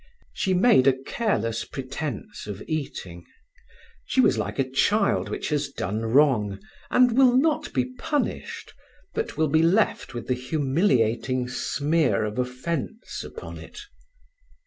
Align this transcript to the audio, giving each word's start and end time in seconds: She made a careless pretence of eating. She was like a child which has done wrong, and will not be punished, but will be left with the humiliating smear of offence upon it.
She 0.33 0.55
made 0.55 0.87
a 0.87 0.97
careless 1.05 1.63
pretence 1.63 2.47
of 2.47 2.63
eating. 2.67 3.23
She 4.03 4.19
was 4.19 4.35
like 4.35 4.57
a 4.57 4.67
child 4.67 5.29
which 5.29 5.49
has 5.49 5.69
done 5.69 6.01
wrong, 6.07 6.57
and 6.89 7.15
will 7.15 7.37
not 7.37 7.71
be 7.71 7.85
punished, 7.85 8.73
but 9.13 9.37
will 9.37 9.47
be 9.49 9.61
left 9.61 10.15
with 10.15 10.25
the 10.25 10.33
humiliating 10.33 11.47
smear 11.47 12.25
of 12.25 12.39
offence 12.39 13.23
upon 13.23 13.59
it. 13.59 13.79